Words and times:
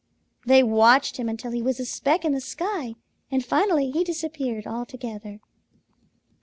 They 0.47 0.63
watched 0.63 1.17
him 1.17 1.29
until 1.29 1.51
he 1.51 1.61
was 1.61 1.79
a 1.79 1.85
speck 1.85 2.25
in 2.25 2.31
the 2.31 2.41
sky, 2.41 2.95
and 3.29 3.45
finally 3.45 3.91
he 3.91 4.03
disappeared 4.03 4.65
altogether. 4.65 5.41